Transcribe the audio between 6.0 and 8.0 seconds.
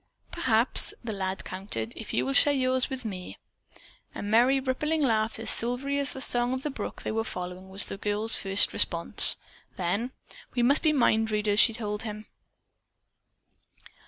the song of the brook they were following, was the